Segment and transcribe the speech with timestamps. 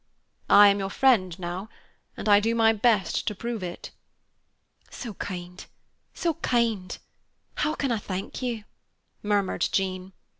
[0.49, 1.69] I am your friend, now,
[2.17, 3.91] and I do my best to prove it."
[4.89, 5.63] "So kind,
[6.15, 6.97] so kind!
[7.57, 8.63] How can I thank you?"
[9.21, 10.13] murmured Jean.